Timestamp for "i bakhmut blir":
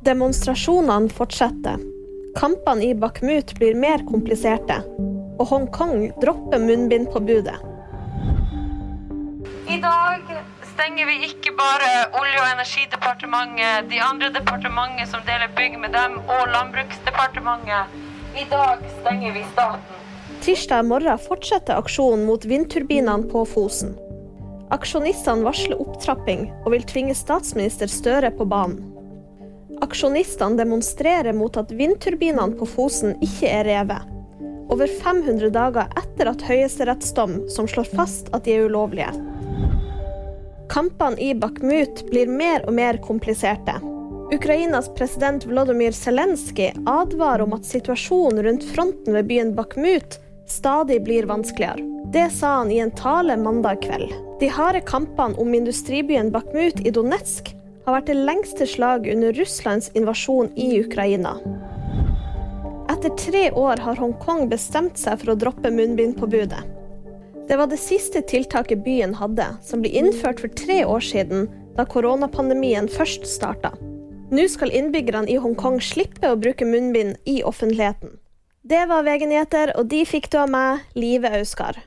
2.84-3.74, 41.18-42.30